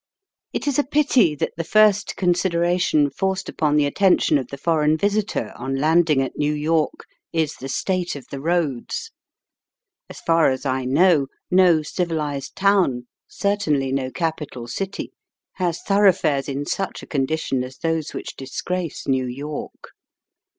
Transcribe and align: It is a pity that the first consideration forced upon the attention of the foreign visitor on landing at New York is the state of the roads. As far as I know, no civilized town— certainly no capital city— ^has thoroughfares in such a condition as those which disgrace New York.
It 0.51 0.65
is 0.67 0.79
a 0.79 0.83
pity 0.83 1.35
that 1.35 1.53
the 1.57 1.63
first 1.63 2.15
consideration 2.15 3.11
forced 3.11 3.47
upon 3.47 3.75
the 3.75 3.85
attention 3.85 4.39
of 4.39 4.47
the 4.47 4.57
foreign 4.57 4.97
visitor 4.97 5.53
on 5.55 5.75
landing 5.75 6.23
at 6.23 6.35
New 6.35 6.53
York 6.55 7.05
is 7.31 7.53
the 7.57 7.69
state 7.69 8.15
of 8.15 8.25
the 8.31 8.41
roads. 8.41 9.11
As 10.09 10.19
far 10.19 10.49
as 10.49 10.65
I 10.65 10.85
know, 10.85 11.27
no 11.51 11.83
civilized 11.83 12.55
town— 12.55 13.05
certainly 13.27 13.91
no 13.91 14.09
capital 14.09 14.67
city— 14.67 15.11
^has 15.61 15.77
thoroughfares 15.85 16.49
in 16.49 16.65
such 16.65 17.03
a 17.03 17.05
condition 17.05 17.63
as 17.63 17.77
those 17.77 18.11
which 18.11 18.35
disgrace 18.35 19.07
New 19.07 19.27
York. 19.27 19.89